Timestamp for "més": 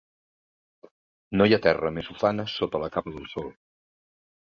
1.97-2.09